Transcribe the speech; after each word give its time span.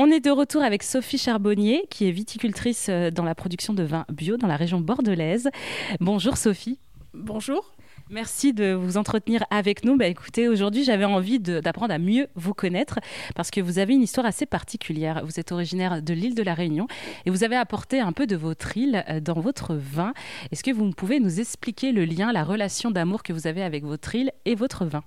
On 0.00 0.12
est 0.12 0.20
de 0.20 0.30
retour 0.30 0.62
avec 0.62 0.84
Sophie 0.84 1.18
Charbonnier, 1.18 1.84
qui 1.90 2.06
est 2.06 2.12
viticultrice 2.12 2.86
euh, 2.88 3.10
dans 3.10 3.24
la 3.24 3.34
production 3.34 3.74
de 3.74 3.82
vins 3.82 4.06
bio 4.12 4.36
dans 4.36 4.46
la 4.46 4.54
région 4.54 4.80
bordelaise. 4.80 5.50
Bonjour 5.98 6.36
Sophie. 6.36 6.78
Bonjour. 7.14 7.72
Merci 8.08 8.52
de 8.52 8.74
vous 8.74 8.96
entretenir 8.96 9.42
avec 9.50 9.84
nous. 9.84 9.96
Bah, 9.96 10.06
écoutez, 10.06 10.46
aujourd'hui, 10.46 10.84
j'avais 10.84 11.04
envie 11.04 11.40
d'apprendre 11.40 11.92
à 11.92 11.98
mieux 11.98 12.28
vous 12.36 12.54
connaître 12.54 13.00
parce 13.34 13.50
que 13.50 13.60
vous 13.60 13.80
avez 13.80 13.92
une 13.94 14.02
histoire 14.02 14.24
assez 14.24 14.46
particulière. 14.46 15.22
Vous 15.24 15.40
êtes 15.40 15.50
originaire 15.50 16.00
de 16.00 16.14
l'île 16.14 16.36
de 16.36 16.44
la 16.44 16.54
Réunion 16.54 16.86
et 17.26 17.30
vous 17.30 17.42
avez 17.42 17.56
apporté 17.56 17.98
un 17.98 18.12
peu 18.12 18.28
de 18.28 18.36
votre 18.36 18.76
île 18.76 19.04
euh, 19.08 19.18
dans 19.18 19.40
votre 19.40 19.74
vin. 19.74 20.12
Est-ce 20.52 20.62
que 20.62 20.70
vous 20.70 20.88
pouvez 20.92 21.18
nous 21.18 21.40
expliquer 21.40 21.90
le 21.90 22.04
lien, 22.04 22.30
la 22.30 22.44
relation 22.44 22.92
d'amour 22.92 23.24
que 23.24 23.32
vous 23.32 23.48
avez 23.48 23.64
avec 23.64 23.82
votre 23.82 24.14
île 24.14 24.30
et 24.44 24.54
votre 24.54 24.84
vin? 24.84 25.02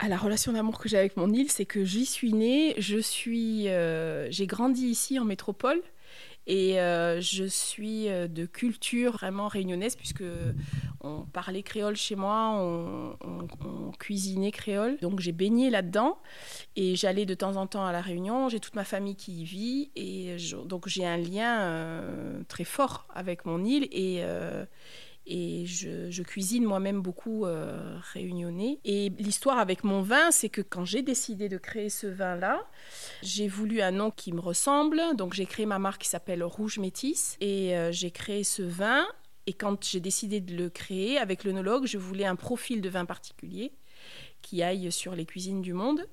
Ah, 0.00 0.08
la 0.08 0.16
relation 0.16 0.52
d'amour 0.52 0.78
que 0.78 0.88
j'ai 0.88 0.98
avec 0.98 1.16
mon 1.16 1.32
île, 1.32 1.50
c'est 1.50 1.66
que 1.66 1.84
j'y 1.84 2.04
suis 2.04 2.32
née, 2.32 2.74
je 2.78 2.98
suis, 2.98 3.68
euh, 3.68 4.28
j'ai 4.30 4.46
grandi 4.46 4.86
ici 4.86 5.20
en 5.20 5.24
métropole 5.24 5.80
et 6.46 6.80
euh, 6.80 7.20
je 7.20 7.44
suis 7.44 8.08
euh, 8.08 8.26
de 8.26 8.44
culture 8.44 9.12
vraiment 9.12 9.46
réunionnaise 9.46 9.94
puisque 9.94 10.24
on 11.00 11.22
parlait 11.22 11.62
créole 11.62 11.94
chez 11.94 12.16
moi, 12.16 12.50
on, 12.50 13.16
cuisinait 14.00 14.50
créole. 14.50 14.98
Donc 15.00 15.20
j'ai 15.20 15.32
baigné 15.32 15.70
là-dedans 15.70 16.18
et 16.74 16.96
j'allais 16.96 17.24
de 17.24 17.34
temps 17.34 17.54
en 17.56 17.68
temps 17.68 17.86
à 17.86 17.92
la 17.92 18.00
Réunion. 18.00 18.48
J'ai 18.48 18.58
toute 18.58 18.74
ma 18.74 18.84
famille 18.84 19.14
qui 19.14 19.42
y 19.42 19.44
vit 19.44 19.90
et 19.94 20.36
donc 20.66 20.88
j'ai 20.88 21.06
un 21.06 21.16
lien 21.16 22.42
très 22.48 22.64
fort 22.64 23.06
avec 23.14 23.44
mon 23.46 23.64
île 23.64 23.86
et 23.92 24.22
et 25.26 25.64
je, 25.66 26.22
cuisine 26.22 26.64
moi-même 26.64 27.00
beaucoup 27.00 27.46
euh, 27.46 27.98
réunionnais. 28.12 28.78
Et 28.84 29.10
l'histoire 29.18 29.58
avec 29.58 29.84
mon 29.84 30.02
vin, 30.02 30.30
c'est 30.30 30.48
que 30.48 30.60
quand 30.60 30.84
j'ai 30.84 31.02
décidé 31.02 31.48
de 31.48 31.58
créer 31.58 31.88
ce 31.88 32.06
vin-là, 32.06 32.66
j'ai 33.22 33.48
voulu 33.48 33.80
un 33.80 33.90
nom 33.90 34.10
qui 34.10 34.32
me 34.32 34.40
ressemble. 34.40 35.00
Donc 35.16 35.34
j'ai 35.34 35.46
créé 35.46 35.66
ma 35.66 35.78
marque 35.78 36.02
qui 36.02 36.08
s'appelle 36.08 36.42
Rouge 36.42 36.78
Métis. 36.78 37.36
Et 37.40 37.76
euh, 37.76 37.92
j'ai 37.92 38.10
créé 38.10 38.44
ce 38.44 38.62
vin. 38.62 39.06
Et 39.46 39.52
quand 39.52 39.84
j'ai 39.84 40.00
décidé 40.00 40.40
de 40.40 40.54
le 40.56 40.70
créer 40.70 41.18
avec 41.18 41.44
l'œnologue, 41.44 41.86
je 41.86 41.98
voulais 41.98 42.24
un 42.24 42.36
profil 42.36 42.80
de 42.80 42.88
vin 42.88 43.04
particulier 43.04 43.72
qui 44.42 44.62
aille 44.62 44.92
sur 44.92 45.14
les 45.14 45.24
cuisines 45.24 45.62
du 45.62 45.72
monde. 45.72 46.06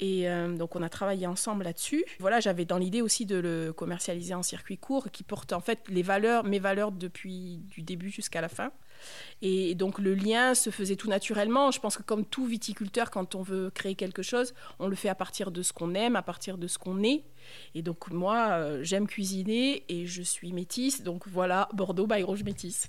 Et 0.00 0.28
euh, 0.28 0.56
donc 0.56 0.76
on 0.76 0.82
a 0.82 0.88
travaillé 0.88 1.26
ensemble 1.26 1.64
là-dessus. 1.64 2.04
Voilà, 2.18 2.40
j'avais 2.40 2.64
dans 2.64 2.78
l'idée 2.78 3.02
aussi 3.02 3.26
de 3.26 3.36
le 3.36 3.72
commercialiser 3.72 4.34
en 4.34 4.42
circuit 4.42 4.78
court, 4.78 5.10
qui 5.10 5.22
porte 5.22 5.52
en 5.52 5.60
fait 5.60 5.80
les 5.88 6.02
valeurs, 6.02 6.44
mes 6.44 6.58
valeurs 6.58 6.92
depuis 6.92 7.58
du 7.68 7.82
début 7.82 8.10
jusqu'à 8.10 8.40
la 8.40 8.48
fin. 8.48 8.72
Et 9.40 9.74
donc 9.74 9.98
le 9.98 10.14
lien 10.14 10.54
se 10.54 10.70
faisait 10.70 10.96
tout 10.96 11.08
naturellement. 11.08 11.70
Je 11.70 11.80
pense 11.80 11.96
que 11.96 12.02
comme 12.02 12.24
tout 12.24 12.46
viticulteur, 12.46 13.10
quand 13.10 13.34
on 13.34 13.42
veut 13.42 13.70
créer 13.70 13.94
quelque 13.94 14.22
chose, 14.22 14.54
on 14.78 14.88
le 14.88 14.96
fait 14.96 15.08
à 15.08 15.14
partir 15.14 15.50
de 15.50 15.62
ce 15.62 15.72
qu'on 15.72 15.94
aime, 15.94 16.16
à 16.16 16.22
partir 16.22 16.58
de 16.58 16.66
ce 16.66 16.78
qu'on 16.78 17.02
est. 17.02 17.24
Et 17.74 17.82
donc 17.82 18.10
moi, 18.10 18.48
euh, 18.52 18.80
j'aime 18.82 19.06
cuisiner 19.06 19.84
et 19.88 20.06
je 20.06 20.22
suis 20.22 20.52
métisse. 20.52 21.02
Donc 21.02 21.26
voilà, 21.28 21.68
Bordeaux 21.72 22.06
by 22.06 22.22
Rouge 22.22 22.44
Métisse. 22.44 22.88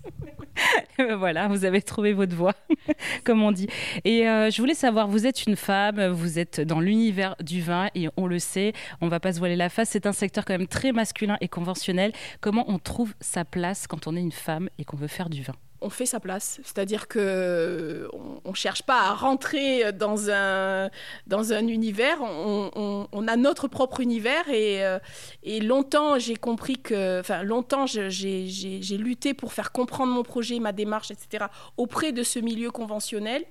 voilà, 1.17 1.47
vous 1.47 1.66
avez 1.66 1.81
trouvé 1.81 2.14
votre 2.14 2.36
voie, 2.36 2.53
comme 3.23 3.42
on 3.44 3.52
dit. 3.52 3.67
Et 4.03 4.27
euh, 4.27 4.50
je 4.50 4.61
voulais 4.61 4.73
savoir, 4.73 5.08
vous 5.08 5.25
êtes 5.25 5.45
une 5.45 5.55
femme, 5.55 6.08
vous 6.08 6.39
êtes 6.39 6.61
dans 6.61 6.80
l'univers 6.80 7.36
du 7.39 7.61
vin 7.61 7.89
et 7.95 8.09
on 8.17 8.27
le 8.27 8.39
sait, 8.39 8.73
on 9.02 9.08
va 9.08 9.20
pas 9.20 9.33
se 9.33 9.39
voiler 9.39 9.55
la 9.55 9.70
face, 9.70 9.89
c'est 9.89 10.05
un 10.05 10.14
secteur 10.14 10.45
quand 10.45 10.58
même 10.58 10.67
très 10.67 10.92
masculin 10.92 11.38
et 11.42 11.48
conventionnel. 11.48 12.11
Comment 12.42 12.66
on 12.67 12.80
trouve 12.80 13.14
sa 13.20 13.45
place 13.45 13.88
quand 13.88 14.08
on 14.08 14.16
est 14.16 14.22
une 14.22 14.31
femme 14.31 14.70
et 14.77 14.86
qu'on 14.86 14.98
veut 14.98 15.08
faire 15.08 15.30
du 15.30 15.42
vin? 15.42 15.55
On 15.84 15.89
fait 15.89 16.06
sa 16.06 16.20
place. 16.20 16.59
C'est-à-dire 16.64 17.08
que 17.08 18.09
on, 18.14 18.50
ne 18.50 18.56
cherche 18.56 18.84
pas 18.84 19.02
à 19.02 19.14
rentrer 19.14 19.92
dans 19.92 20.30
un, 20.30 20.89
dans 21.28 21.53
un 21.53 21.67
univers, 21.67 22.22
on, 22.22 23.28
a 23.28 23.36
notre 23.36 23.67
propre 23.67 24.00
univers 24.00 24.48
et, 24.50 24.86
euh, 24.86 25.00
et 25.44 25.59
longtemps 25.59 26.17
j'ai 26.20 26.36
compris 26.36 26.78
que, 26.78 27.20
enfin 27.20 27.44
longtemps 27.44 27.86
j'ai 27.86 28.98
lutté 28.98 29.34
pour 29.34 29.54
faire 29.54 29.72
comprendre 29.72 30.14
mon 30.14 30.23
projet, 30.23 30.59
ma 30.59 30.72
démarche, 30.72 31.11
etc. 31.11 31.45
auprès 31.78 32.11
de 32.11 32.23
ce 32.23 32.39
milieu 32.39 32.71
conventionnel 32.71 33.45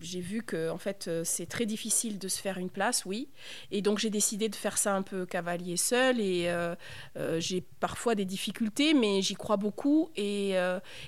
j'ai 0.00 0.20
vu 0.20 0.42
que 0.42 0.70
en 0.70 0.78
fait 0.78 1.06
euh, 1.08 1.22
c'est 1.24 1.46
très 1.46 1.66
difficile 1.66 2.18
de 2.18 2.28
se 2.28 2.40
faire 2.40 2.58
une 2.58 2.70
place, 2.70 3.04
oui. 3.04 3.28
Et 3.70 3.82
donc 3.82 3.98
j'ai 3.98 4.10
décidé 4.10 4.48
de 4.48 4.56
faire 4.56 4.78
ça 4.78 4.94
un 4.94 5.02
peu 5.02 5.26
cavalier 5.26 5.76
seul 5.76 6.20
et 6.20 6.44
euh, 6.46 6.74
euh, 7.16 7.40
j'ai 7.40 7.62
parfois 7.80 8.14
des 8.14 8.24
difficultés, 8.24 8.94
mais 8.94 9.22
j'y 9.22 9.34
crois 9.34 9.56
beaucoup 9.56 10.10
et, 10.16 10.50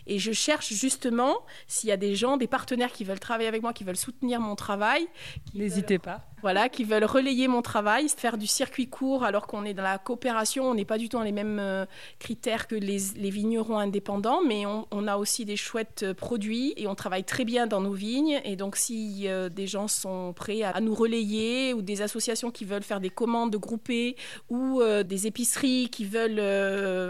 et, 0.06 0.18
je 0.18 0.32
cherche 0.32 0.61
justement 0.62 1.38
s'il 1.66 1.88
y 1.88 1.92
a 1.92 1.96
des 1.96 2.14
gens, 2.14 2.36
des 2.36 2.46
partenaires 2.46 2.92
qui 2.92 3.04
veulent 3.04 3.20
travailler 3.20 3.48
avec 3.48 3.62
moi, 3.62 3.72
qui 3.72 3.84
veulent 3.84 3.96
soutenir 3.96 4.40
mon 4.40 4.56
travail. 4.56 5.06
N'hésitez 5.54 5.98
pas 5.98 6.31
voilà, 6.42 6.68
qui 6.68 6.84
veulent 6.84 7.04
relayer 7.04 7.48
mon 7.48 7.62
travail, 7.62 8.08
faire 8.08 8.36
du 8.36 8.46
circuit 8.46 8.88
court 8.88 9.24
alors 9.24 9.46
qu'on 9.46 9.64
est 9.64 9.74
dans 9.74 9.82
la 9.82 9.98
coopération, 9.98 10.64
on 10.68 10.74
n'est 10.74 10.84
pas 10.84 10.98
du 10.98 11.08
tout 11.08 11.16
dans 11.16 11.22
les 11.22 11.32
mêmes 11.32 11.58
euh, 11.60 11.86
critères 12.18 12.66
que 12.66 12.74
les, 12.74 12.98
vignerons 13.30 13.78
indépendants, 13.78 14.40
mais 14.46 14.64
on, 14.66 15.06
a 15.06 15.16
aussi 15.16 15.44
des 15.44 15.56
chouettes 15.56 16.02
euh, 16.02 16.14
produits 16.14 16.74
et 16.76 16.86
on 16.86 16.94
travaille 16.94 17.24
très 17.24 17.44
bien 17.44 17.66
dans 17.66 17.80
nos 17.80 17.92
vignes. 17.92 18.40
Et 18.44 18.56
donc 18.56 18.76
si 18.76 19.24
euh, 19.26 19.48
des 19.48 19.66
gens 19.66 19.88
sont 19.88 20.32
prêts 20.32 20.62
à, 20.62 20.80
nous 20.80 20.94
relayer 20.94 21.74
ou 21.74 21.82
des 21.82 22.02
associations 22.02 22.50
qui 22.50 22.64
veulent 22.64 22.82
faire 22.82 23.00
des 23.00 23.10
commandes 23.10 23.56
groupées 23.56 24.16
ou 24.50 24.82
des 25.04 25.26
épiceries 25.26 25.88
qui 25.90 26.04
veulent 26.04 26.40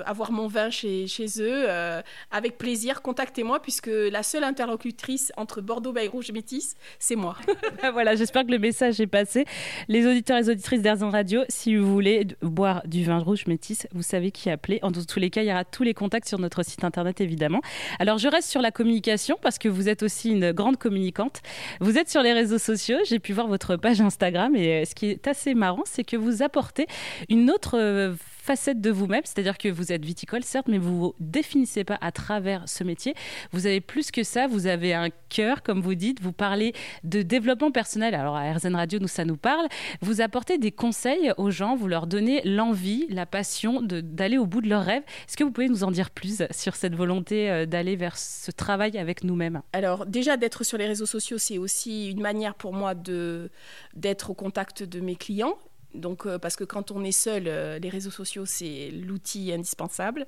avoir 0.06 0.30
mon 0.30 0.46
vin 0.46 0.68
chez, 0.70 1.06
chez 1.06 1.26
eux, 1.40 1.66
avec 2.30 2.58
plaisir, 2.58 3.02
contactez-moi 3.02 3.60
puisque 3.60 3.90
la 3.90 4.22
seule 4.22 4.44
interlocutrice 4.44 5.32
entre 5.36 5.60
Bordeaux, 5.60 5.92
Baye 5.92 6.08
Rouge 6.08 6.30
et 6.30 6.32
Métis, 6.32 6.74
c'est 6.98 7.16
moi. 7.16 7.36
voilà, 7.92 8.14
j'espère 8.14 8.44
que 8.44 8.50
le 8.50 8.58
message 8.58 9.00
est 9.00 9.06
les 9.88 10.06
auditeurs 10.06 10.38
et 10.38 10.42
les 10.42 10.50
auditrices 10.50 10.82
d'Arzon 10.82 11.10
Radio, 11.10 11.42
si 11.48 11.76
vous 11.76 11.90
voulez 11.90 12.26
boire 12.40 12.82
du 12.86 13.04
vin 13.04 13.18
rouge 13.18 13.46
métis, 13.46 13.86
vous 13.92 14.02
savez 14.02 14.30
qui 14.30 14.50
appeler. 14.50 14.78
En 14.82 14.92
tous 14.92 15.18
les 15.18 15.30
cas, 15.30 15.42
il 15.42 15.48
y 15.48 15.52
aura 15.52 15.64
tous 15.64 15.82
les 15.82 15.94
contacts 15.94 16.28
sur 16.28 16.38
notre 16.38 16.62
site 16.64 16.84
internet, 16.84 17.20
évidemment. 17.20 17.60
Alors, 17.98 18.18
je 18.18 18.28
reste 18.28 18.48
sur 18.48 18.62
la 18.62 18.70
communication 18.70 19.36
parce 19.40 19.58
que 19.58 19.68
vous 19.68 19.88
êtes 19.88 20.02
aussi 20.02 20.30
une 20.30 20.52
grande 20.52 20.76
communicante. 20.76 21.40
Vous 21.80 21.98
êtes 21.98 22.10
sur 22.10 22.22
les 22.22 22.32
réseaux 22.32 22.58
sociaux. 22.58 22.98
J'ai 23.04 23.18
pu 23.18 23.32
voir 23.32 23.46
votre 23.46 23.76
page 23.76 24.00
Instagram 24.00 24.54
et 24.56 24.82
euh, 24.82 24.84
ce 24.84 24.94
qui 24.94 25.06
est 25.06 25.28
assez 25.28 25.54
marrant, 25.54 25.82
c'est 25.84 26.04
que 26.04 26.16
vous 26.16 26.42
apportez 26.42 26.86
une 27.28 27.50
autre 27.50 27.78
euh, 27.78 28.14
facette 28.42 28.80
de 28.80 28.90
vous-même, 28.90 29.22
c'est-à-dire 29.24 29.56
que 29.56 29.68
vous 29.68 29.92
êtes 29.92 30.04
viticole, 30.04 30.42
certes, 30.42 30.66
mais 30.66 30.78
vous 30.78 30.98
vous 30.98 31.14
définissez 31.20 31.84
pas 31.84 31.96
à 32.00 32.10
travers 32.10 32.68
ce 32.68 32.82
métier. 32.82 33.14
Vous 33.52 33.66
avez 33.66 33.80
plus 33.80 34.10
que 34.10 34.24
ça, 34.24 34.48
vous 34.48 34.66
avez 34.66 34.94
un 34.94 35.10
cœur, 35.28 35.62
comme 35.62 35.80
vous 35.80 35.94
dites, 35.94 36.20
vous 36.20 36.32
parlez 36.32 36.74
de 37.04 37.22
développement 37.22 37.70
personnel. 37.70 38.16
Alors 38.16 38.34
à 38.34 38.52
RZN 38.52 38.74
Radio, 38.74 38.98
nous, 38.98 39.06
ça 39.06 39.24
nous 39.24 39.36
parle. 39.36 39.68
Vous 40.00 40.20
apportez 40.20 40.58
des 40.58 40.72
conseils 40.72 41.32
aux 41.36 41.52
gens, 41.52 41.76
vous 41.76 41.86
leur 41.86 42.08
donnez 42.08 42.42
l'envie, 42.44 43.06
la 43.10 43.26
passion 43.26 43.80
d'aller 43.80 44.38
au 44.38 44.46
bout 44.46 44.60
de 44.60 44.68
leurs 44.68 44.84
rêves. 44.84 45.04
Est-ce 45.28 45.36
que 45.36 45.44
vous 45.44 45.52
pouvez 45.52 45.68
nous 45.68 45.84
en 45.84 45.92
dire 45.92 46.10
plus 46.10 46.42
sur 46.50 46.74
cette 46.74 46.96
volonté 46.96 47.48
euh, 47.48 47.64
d'aller 47.64 47.94
vers 47.94 48.18
ce 48.18 48.50
travail 48.50 48.98
avec 48.98 49.22
nous-mêmes? 49.22 49.62
Alors 49.72 50.04
déjà, 50.04 50.36
d'être 50.36 50.64
sur 50.64 50.78
les 50.78 50.86
réseaux 50.86 51.06
sociaux, 51.06 51.38
c'est 51.38 51.58
aussi 51.58 52.10
une 52.10 52.20
manière 52.20 52.56
pour 52.56 52.72
moi 52.72 52.94
d'être 53.94 54.30
au 54.30 54.34
contact 54.34 54.82
de 54.82 54.98
mes 55.00 55.14
clients 55.14 55.56
donc, 55.94 56.26
euh, 56.26 56.38
parce 56.38 56.56
que 56.56 56.64
quand 56.64 56.90
on 56.90 57.04
est 57.04 57.12
seul, 57.12 57.44
euh, 57.46 57.78
les 57.78 57.88
réseaux 57.88 58.10
sociaux, 58.10 58.46
c'est 58.46 58.90
l'outil 58.90 59.52
indispensable. 59.52 60.26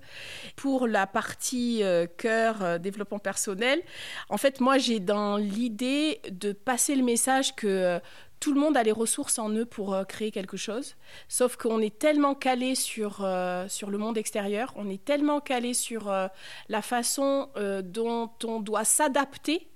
Pour 0.56 0.86
la 0.86 1.06
partie 1.06 1.82
euh, 1.82 2.06
cœur, 2.06 2.78
développement 2.78 3.18
personnel, 3.18 3.80
en 4.28 4.36
fait, 4.36 4.60
moi, 4.60 4.78
j'ai 4.78 5.00
dans 5.00 5.36
l'idée 5.36 6.20
de 6.30 6.52
passer 6.52 6.96
le 6.96 7.02
message 7.02 7.54
que 7.56 8.00
tout 8.40 8.52
le 8.52 8.60
monde 8.60 8.76
a 8.76 8.82
les 8.82 8.92
ressources 8.92 9.38
en 9.38 9.48
eux 9.50 9.64
pour 9.64 9.96
créer 10.06 10.30
quelque 10.30 10.56
chose. 10.56 10.96
Sauf 11.28 11.56
qu'on 11.56 11.80
est 11.80 11.98
tellement 11.98 12.34
calé 12.34 12.74
sur, 12.74 13.26
sur 13.68 13.90
le 13.90 13.98
monde 13.98 14.18
extérieur, 14.18 14.72
on 14.76 14.90
est 14.90 15.02
tellement 15.02 15.40
calé 15.40 15.72
sur 15.72 16.12
la 16.68 16.82
façon 16.82 17.48
dont 17.84 18.30
on 18.44 18.60
doit 18.60 18.84
s'adapter 18.84 19.68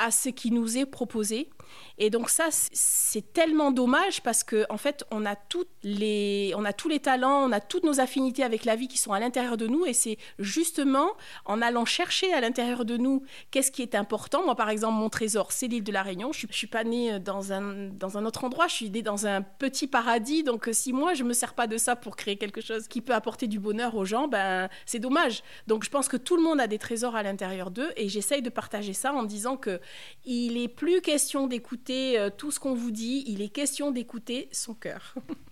à 0.00 0.10
ce 0.10 0.28
qui 0.28 0.50
nous 0.50 0.78
est 0.78 0.86
proposé 0.86 1.50
et 1.98 2.10
donc 2.10 2.30
ça, 2.30 2.48
c'est 2.50 3.32
tellement 3.32 3.70
dommage 3.72 4.22
parce 4.22 4.44
que 4.44 4.64
en 4.70 4.76
fait, 4.76 5.04
on 5.10 5.26
a 5.26 5.36
toutes 5.36 5.68
les, 5.82 6.52
on 6.56 6.64
a 6.64 6.72
tous 6.72 6.88
les 6.88 7.00
talents, 7.00 7.44
on 7.46 7.52
a 7.52 7.60
toutes 7.60 7.84
nos 7.84 8.00
affinités 8.00 8.42
avec 8.42 8.64
la 8.64 8.76
vie 8.76 8.88
qui 8.88 8.98
sont 8.98 9.12
à 9.12 9.20
l'intérieur 9.20 9.56
de 9.56 9.66
nous, 9.66 9.84
et 9.86 9.92
c'est 9.92 10.16
justement 10.38 11.10
en 11.44 11.60
allant 11.62 11.84
chercher 11.84 12.32
à 12.32 12.40
l'intérieur 12.40 12.84
de 12.84 12.96
nous 12.96 13.22
qu'est-ce 13.50 13.70
qui 13.70 13.82
est 13.82 13.94
important. 13.94 14.44
Moi, 14.44 14.56
par 14.56 14.70
exemple, 14.70 14.94
mon 14.94 15.08
trésor, 15.08 15.52
c'est 15.52 15.66
l'île 15.66 15.84
de 15.84 15.92
la 15.92 16.02
Réunion. 16.02 16.32
Je, 16.32 16.46
ne 16.46 16.52
suis 16.52 16.66
pas 16.66 16.84
née 16.84 17.18
dans 17.20 17.52
un 17.52 17.88
dans 17.88 18.16
un 18.18 18.24
autre 18.24 18.44
endroit. 18.44 18.66
Je 18.68 18.74
suis 18.74 18.90
née 18.90 19.02
dans 19.02 19.26
un 19.26 19.42
petit 19.42 19.86
paradis. 19.86 20.42
Donc, 20.42 20.68
euh, 20.68 20.72
si 20.72 20.92
moi 20.92 21.14
je 21.14 21.24
me 21.24 21.32
sers 21.32 21.54
pas 21.54 21.66
de 21.66 21.76
ça 21.76 21.96
pour 21.96 22.16
créer 22.16 22.36
quelque 22.36 22.60
chose 22.60 22.88
qui 22.88 23.00
peut 23.00 23.14
apporter 23.14 23.46
du 23.46 23.58
bonheur 23.58 23.94
aux 23.94 24.04
gens, 24.04 24.28
ben 24.28 24.68
c'est 24.86 24.98
dommage. 24.98 25.42
Donc, 25.66 25.84
je 25.84 25.90
pense 25.90 26.08
que 26.08 26.16
tout 26.16 26.36
le 26.36 26.42
monde 26.42 26.60
a 26.60 26.66
des 26.66 26.78
trésors 26.78 27.14
à 27.14 27.22
l'intérieur 27.22 27.70
d'eux, 27.70 27.90
et 27.96 28.08
j'essaye 28.08 28.42
de 28.42 28.50
partager 28.50 28.92
ça 28.92 29.12
en 29.12 29.22
disant 29.22 29.56
que 29.56 29.80
il 30.24 30.56
est 30.56 30.68
plus 30.68 31.00
question 31.00 31.46
d'écouter 31.46 32.18
euh, 32.18 32.30
tout 32.30 32.50
ce 32.50 32.60
qu'on 32.60 32.74
vous 32.74 32.90
dit, 32.90 33.24
il 33.26 33.42
est 33.42 33.48
question 33.48 33.90
d'écouter 33.90 34.48
son 34.52 34.74
cœur. 34.74 35.14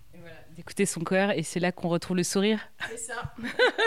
d'écouter 0.59 0.85
son 0.85 1.01
cœur 1.05 1.31
et 1.31 1.41
c'est 1.41 1.61
là 1.61 1.71
qu'on 1.71 1.87
retrouve 1.87 2.17
le 2.17 2.23
sourire. 2.23 2.59
C'est 2.89 2.97
ça. 2.97 3.33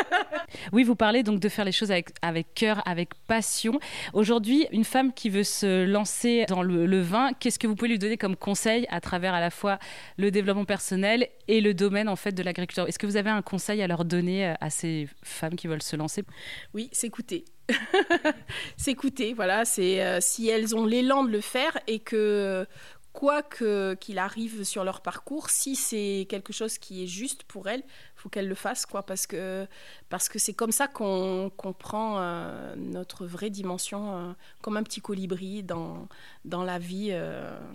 oui, 0.73 0.85
vous 0.85 0.97
parlez 0.97 1.23
donc 1.23 1.39
de 1.39 1.49
faire 1.51 1.67
les 1.67 1.73
choses 1.73 1.91
avec, 1.91 2.11
avec 2.23 2.55
cœur, 2.55 2.81
avec 2.89 3.11
passion. 3.27 3.79
Aujourd'hui, 4.15 4.67
une 4.73 4.85
femme 4.85 5.13
qui 5.13 5.29
veut 5.29 5.45
se 5.45 5.85
lancer 5.85 6.47
dans 6.49 6.63
le, 6.63 7.01
vin, 7.03 7.33
qu'est-ce 7.39 7.59
que 7.59 7.67
vous 7.67 7.75
pouvez 7.75 7.91
lui 7.91 7.99
donner 7.99 8.17
comme 8.17 8.37
conseil 8.37 8.87
à 8.89 9.03
travers 9.03 9.35
à 9.35 9.41
la 9.41 9.51
fois 9.51 9.79
le 10.17 10.31
développement 10.31 10.65
personnel 10.65 11.29
et 11.47 11.61
le 11.61 11.75
domaine 11.75 12.09
en 12.09 12.17
fait 12.17 12.33
de 12.33 12.43
l'agriculture? 12.43 12.89
Est-ce 12.89 12.99
que 12.99 13.07
vous 13.07 13.19
avez 13.19 13.31
un 13.31 13.43
conseil 13.43 13.83
à 13.83 13.87
leur 13.87 14.07
donner 14.07 14.49
euh, 14.49 14.55
à 14.63 14.71
ces 14.71 15.09
femmes 15.23 15.57
qui 15.57 15.67
veulent 15.67 15.83
se 15.83 15.97
lancer? 15.97 16.25
Oui, 16.73 16.89
s'écouter. 16.93 17.45
s'écouter, 18.77 19.35
voilà, 19.35 19.65
c'est 19.65 20.05
euh, 20.05 20.19
si 20.21 20.49
elles 20.49 20.75
ont 20.77 20.85
l'élan 20.85 21.25
de 21.25 21.31
le 21.31 21.41
faire 21.41 21.79
et 21.87 21.99
que 21.99 22.67
quoi 23.13 23.43
qu'il 23.43 24.19
arrive 24.19 24.65
sur 24.65 24.85
leur 24.85 25.03
parcours, 25.03 25.51
si 25.51 25.77
c'est 25.77 26.27
quelque 26.31 26.53
chose 26.53 26.79
qui 26.79 27.05
est 27.05 27.07
juste 27.07 27.43
pour 27.45 27.69
elles, 27.69 27.83
faut 28.17 28.31
qu'elles 28.31 28.49
le 28.49 28.55
fassent, 28.55 28.87
quoi, 28.87 29.03
parce 29.03 29.27
que 29.27 29.67
parce 30.09 30.29
que 30.29 30.39
c'est 30.39 30.55
comme 30.55 30.73
ça 30.73 30.89
qu'on 30.89 31.51
comprend 31.57 32.21
euh, 32.21 32.75
notre 32.77 33.27
vraie 33.27 33.51
dimension, 33.51 34.17
euh, 34.17 34.33
comme 34.63 34.77
un 34.77 34.83
petit 34.83 35.01
colibri 35.01 35.63
dans 35.63 36.09
dans 36.45 36.65
la 36.65 36.79
vie, 36.79 37.15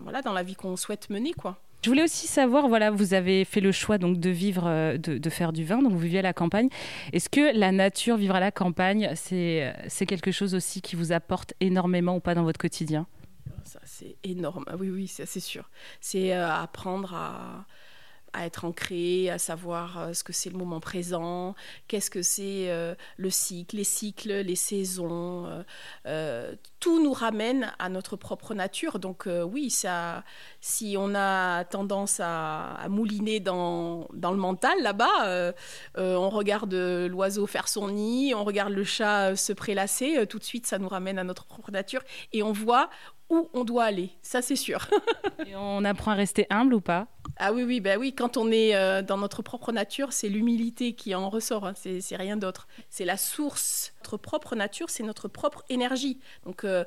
voilà, 0.04 0.22
dans 0.22 0.34
la 0.34 0.44
vie 0.44 0.56
qu'on 0.56 0.76
souhaite 0.76 1.10
mener, 1.10 1.34
quoi. 1.34 1.62
Je 1.84 1.90
voulais 1.90 2.04
aussi 2.04 2.28
savoir, 2.28 2.68
voilà, 2.68 2.92
vous 2.92 3.14
avez 3.14 3.46
fait 3.46 3.62
le 3.62 3.72
choix 3.72 3.98
donc 3.98 4.20
de 4.20 4.30
vivre, 4.30 4.98
de, 4.98 5.18
de 5.18 5.30
faire 5.30 5.54
du 5.54 5.64
vin, 5.64 5.82
donc 5.82 5.92
vous 5.92 6.00
vivez 6.00 6.20
à 6.20 6.24
la 6.24 6.34
campagne. 6.34 6.70
Est-ce 7.14 7.30
que 7.30 7.58
la 7.58 7.72
nature, 7.72 8.18
vivre 8.18 8.36
à 8.36 8.40
la 8.40 8.52
campagne, 8.52 9.12
c'est 9.16 10.06
quelque 10.08 10.32
chose 10.32 10.54
aussi 10.56 10.82
qui 10.82 10.96
vous 10.96 11.12
apporte 11.12 11.54
énormément 11.62 12.16
ou 12.16 12.20
pas 12.20 12.36
dans 12.36 12.44
votre 12.44 12.60
quotidien? 12.60 13.08
Ça, 13.64 13.80
c'est 13.84 14.16
énorme. 14.24 14.64
Ah 14.68 14.76
oui, 14.78 14.90
oui, 14.90 15.08
c'est 15.08 15.40
sûr. 15.40 15.70
C'est 16.00 16.34
euh, 16.34 16.50
apprendre 16.50 17.14
à, 17.14 17.66
à 18.34 18.46
être 18.46 18.66
ancré, 18.66 19.30
à 19.30 19.38
savoir 19.38 20.00
euh, 20.00 20.14
ce 20.14 20.24
que 20.24 20.34
c'est 20.34 20.50
le 20.50 20.58
moment 20.58 20.80
présent, 20.80 21.56
qu'est-ce 21.88 22.10
que 22.10 22.22
c'est 22.22 22.70
euh, 22.70 22.96
le 23.18 23.30
cycle, 23.30 23.78
les 23.78 23.84
cycles, 23.84 24.34
les 24.42 24.56
saisons. 24.56 25.64
tout 26.80 27.04
nous 27.04 27.14
ramène 27.14 27.74
à 27.80 27.90
notre 27.90 28.16
propre 28.16 28.54
nature. 28.54 29.00
Donc 29.00 29.28
oui, 29.28 29.70
ça, 29.70 30.24
si 30.62 30.96
on 30.98 31.16
a 31.16 31.64
tendance 31.66 32.20
à, 32.24 32.86
mouliner 32.90 33.40
dans, 33.40 34.08
dans, 34.14 34.32
le 34.32 34.38
mental 34.38 34.82
là-bas, 34.82 35.54
on 35.96 36.30
regarde 36.30 36.74
l'oiseau 36.74 37.48
faire 37.48 37.68
son 37.68 37.90
nid, 37.90 38.34
on 38.34 38.44
regarde 38.44 38.74
le 38.74 38.84
chat 38.84 39.36
se 39.36 39.54
prélasser, 39.54 40.26
tout 40.28 40.40
de 40.40 40.44
suite 40.44 40.68
ça 40.68 40.78
nous 40.78 40.90
ramène 40.90 41.20
à 41.20 41.24
notre 41.24 41.46
propre 41.46 41.72
nature 41.72 42.02
et 42.32 42.44
on 42.44 42.52
voit 42.52 42.90
où 43.30 43.50
on 43.54 43.64
doit 43.64 43.86
aller, 43.86 44.12
ça 44.22 44.42
c'est 44.42 44.56
sûr. 44.56 44.88
Et 45.48 45.56
on 45.56 45.84
apprend 45.84 46.12
à 46.12 46.16
rester 46.16 46.48
humble 46.50 46.74
ou 46.74 46.82
pas? 46.82 47.08
Ah 47.38 47.54
oui, 47.54 47.64
oui, 47.64 47.80
bah 47.82 47.98
oui, 47.98 48.14
quand 48.14 48.38
on 48.38 48.52
est 48.52 48.76
euh, 48.76 49.02
dans 49.02 49.18
notre 49.18 49.42
propre 49.42 49.72
nature, 49.72 50.14
c'est 50.14 50.30
l'humilité 50.30 50.94
qui 50.94 51.14
en 51.14 51.30
ressort, 51.30 51.66
hein. 51.66 51.74
c'est 51.76 52.16
rien 52.16 52.38
d'autre. 52.38 52.68
C'est 52.90 53.06
la 53.06 53.18
source. 53.18 53.94
Notre 54.00 54.18
propre 54.18 54.56
nature, 54.56 54.90
c'est 54.90 55.04
notre 55.04 55.28
propre 55.28 55.64
énergie. 55.70 56.20
Donc 56.46 56.64
euh, 56.64 56.84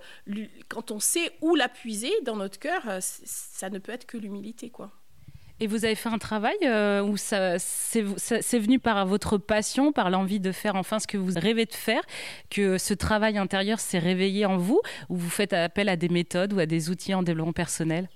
quand 0.69 0.90
on 0.90 0.98
sait 0.98 1.32
où 1.40 1.54
la 1.54 1.69
puiser 1.69 2.12
dans 2.25 2.37
notre 2.37 2.58
cœur, 2.58 2.82
euh, 2.88 2.98
ça 3.00 3.70
ne 3.70 3.78
peut 3.78 3.92
être 3.92 4.06
que 4.06 4.16
l'humilité, 4.16 4.70
quoi. 4.70 4.90
Et 5.62 5.67
vous 5.67 5.85
avez 5.85 5.95
fait 5.95 6.09
un 6.09 6.19
travail 6.19 6.57
euh, 6.62 7.03
où 7.03 7.19
ça, 7.19 7.59
c'est, 7.59 8.01
venu 8.01 8.79
par 8.79 9.05
votre 9.05 9.37
passion, 9.37 9.93
par 9.93 10.09
l'envie 10.09 10.41
de 10.41 10.53
faire 10.53 10.75
enfin 10.75 10.99
ce 10.99 11.07
que 11.07 11.19
vous 11.19 11.33
rêvez 11.37 11.67
de 11.67 11.75
faire, 11.75 12.01
que 12.49 12.79
ce 12.79 12.95
travail 12.95 13.37
intérieur 13.37 13.79
s'est 13.79 13.99
réveillé 13.99 14.47
en 14.47 14.57
vous, 14.57 14.81
ou 15.11 15.17
vous 15.17 15.29
faites 15.29 15.53
appel 15.53 15.91
à 15.91 15.97
des 15.97 16.09
méthodes 16.09 16.55
ou 16.55 16.61
à 16.61 16.67
des 16.67 16.89
outils 16.89 17.12
en 17.12 17.23
développement 17.23 17.53
personnel? 17.53 18.09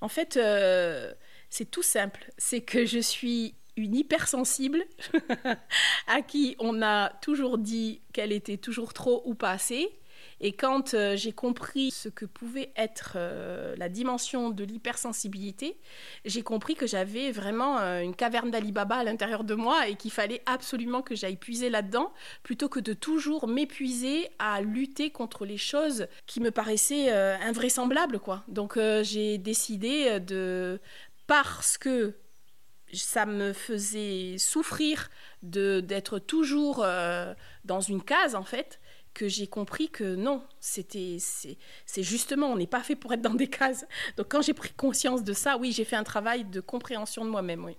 En 0.00 0.08
fait, 0.08 0.36
euh, 0.36 1.14
c'est 1.50 1.70
tout 1.70 1.84
simple. 1.84 2.32
C'est 2.36 2.62
que 2.62 2.84
je 2.84 2.98
suis 2.98 3.54
une 3.76 3.94
hypersensible 3.94 4.82
à 6.08 6.22
qui 6.22 6.56
on 6.58 6.82
a 6.82 7.10
toujours 7.22 7.58
dit 7.58 8.00
qu'elle 8.12 8.32
était 8.32 8.56
toujours 8.56 8.92
trop 8.92 9.22
ou 9.24 9.34
pas 9.34 9.50
assez 9.50 9.88
et 10.40 10.52
quand 10.52 10.92
euh, 10.94 11.16
j'ai 11.16 11.32
compris 11.32 11.90
ce 11.90 12.08
que 12.08 12.26
pouvait 12.26 12.70
être 12.76 13.12
euh, 13.16 13.74
la 13.76 13.88
dimension 13.88 14.50
de 14.50 14.64
l'hypersensibilité, 14.64 15.78
j'ai 16.24 16.42
compris 16.42 16.74
que 16.74 16.86
j'avais 16.86 17.30
vraiment 17.30 17.78
euh, 17.78 18.00
une 18.00 18.14
caverne 18.14 18.50
d'Alibaba 18.50 18.96
à 18.96 19.04
l'intérieur 19.04 19.44
de 19.44 19.54
moi 19.54 19.88
et 19.88 19.96
qu'il 19.96 20.10
fallait 20.10 20.42
absolument 20.44 21.00
que 21.00 21.14
j'aille 21.14 21.36
puiser 21.36 21.70
là-dedans 21.70 22.12
plutôt 22.42 22.68
que 22.68 22.80
de 22.80 22.92
toujours 22.92 23.48
m'épuiser 23.48 24.28
à 24.38 24.60
lutter 24.60 25.10
contre 25.10 25.46
les 25.46 25.56
choses 25.56 26.06
qui 26.26 26.40
me 26.40 26.50
paraissaient 26.50 27.10
invraisemblables. 27.10 28.18
Quoi. 28.18 28.44
Donc 28.48 28.78
j'ai 29.02 29.38
décidé 29.38 30.20
de, 30.20 30.80
parce 31.26 31.78
que 31.78 32.14
ça 32.92 33.26
me 33.26 33.52
faisait 33.52 34.36
souffrir 34.38 35.10
d'être 35.42 36.18
toujours 36.18 36.84
dans 37.64 37.80
une 37.80 38.02
case 38.02 38.34
en 38.34 38.44
fait, 38.44 38.80
que 39.16 39.28
j'ai 39.28 39.46
compris 39.46 39.88
que 39.88 40.14
non, 40.14 40.42
c'était 40.60 41.16
c'est 41.18 42.02
justement, 42.02 42.48
on 42.48 42.56
n'est 42.56 42.66
pas 42.66 42.82
fait 42.82 42.96
pour 42.96 43.14
être 43.14 43.22
dans 43.22 43.34
des 43.34 43.48
cases. 43.48 43.86
Donc 44.18 44.26
quand 44.28 44.42
j'ai 44.42 44.52
pris 44.52 44.70
conscience 44.76 45.24
de 45.24 45.32
ça, 45.32 45.56
oui, 45.56 45.72
j'ai 45.72 45.84
fait 45.84 45.96
un 45.96 46.04
travail 46.04 46.44
de 46.44 46.60
compréhension 46.60 47.24
de 47.24 47.30
moi-même, 47.30 47.64
oui. 47.64 47.76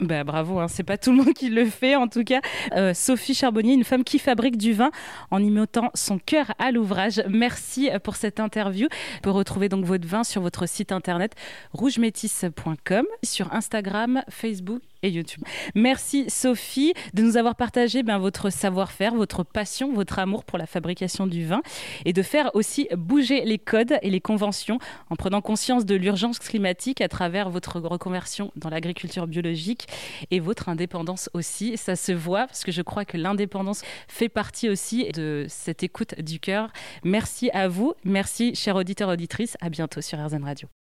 Bah, 0.00 0.24
bravo, 0.24 0.58
hein. 0.60 0.68
c'est 0.68 0.82
pas 0.82 0.96
tout 0.96 1.10
le 1.10 1.18
monde 1.18 1.34
qui 1.34 1.50
le 1.50 1.66
fait 1.66 1.94
en 1.94 2.08
tout 2.08 2.24
cas. 2.24 2.40
Euh, 2.72 2.94
Sophie 2.94 3.34
Charbonnier, 3.34 3.74
une 3.74 3.84
femme 3.84 4.02
qui 4.02 4.18
fabrique 4.18 4.56
du 4.56 4.72
vin 4.72 4.90
en 5.30 5.42
y 5.42 5.50
mettant 5.50 5.90
son 5.94 6.18
cœur 6.18 6.52
à 6.58 6.70
l'ouvrage. 6.70 7.22
Merci 7.28 7.90
euh, 7.90 7.98
pour 7.98 8.16
cette 8.16 8.40
interview. 8.40 8.88
Vous 8.90 9.20
pouvez 9.22 9.34
retrouver 9.34 9.68
donc 9.68 9.84
votre 9.84 10.06
vin 10.06 10.24
sur 10.24 10.40
votre 10.40 10.66
site 10.66 10.90
internet 10.90 11.34
rougemétis.com, 11.72 13.04
sur 13.22 13.52
Instagram, 13.52 14.22
Facebook 14.30 14.82
YouTube. 15.08 15.42
Merci 15.74 16.28
Sophie 16.28 16.94
de 17.14 17.22
nous 17.22 17.36
avoir 17.36 17.56
partagé 17.56 18.02
ben, 18.02 18.18
votre 18.18 18.50
savoir-faire, 18.50 19.14
votre 19.14 19.44
passion, 19.44 19.92
votre 19.92 20.18
amour 20.18 20.44
pour 20.44 20.58
la 20.58 20.66
fabrication 20.66 21.26
du 21.26 21.46
vin 21.46 21.62
et 22.04 22.12
de 22.12 22.22
faire 22.22 22.50
aussi 22.54 22.88
bouger 22.96 23.44
les 23.44 23.58
codes 23.58 23.98
et 24.02 24.10
les 24.10 24.20
conventions 24.20 24.78
en 25.10 25.16
prenant 25.16 25.40
conscience 25.40 25.84
de 25.84 25.94
l'urgence 25.94 26.38
climatique 26.38 27.00
à 27.00 27.08
travers 27.08 27.50
votre 27.50 27.80
reconversion 27.80 28.52
dans 28.56 28.70
l'agriculture 28.70 29.26
biologique 29.26 29.86
et 30.30 30.40
votre 30.40 30.68
indépendance 30.68 31.30
aussi. 31.34 31.76
Ça 31.76 31.96
se 31.96 32.12
voit 32.12 32.46
parce 32.46 32.64
que 32.64 32.72
je 32.72 32.82
crois 32.82 33.04
que 33.04 33.16
l'indépendance 33.16 33.82
fait 34.08 34.28
partie 34.28 34.68
aussi 34.68 35.08
de 35.12 35.46
cette 35.48 35.82
écoute 35.82 36.20
du 36.20 36.40
cœur. 36.40 36.70
Merci 37.04 37.50
à 37.52 37.68
vous. 37.68 37.94
Merci 38.04 38.54
chers 38.54 38.76
auditeurs 38.76 39.08
auditrices. 39.08 39.56
À 39.60 39.70
bientôt 39.70 40.00
sur 40.00 40.18
RZN 40.18 40.44
Radio. 40.44 40.81